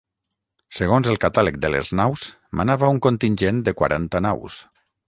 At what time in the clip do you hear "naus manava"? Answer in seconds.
2.01-2.93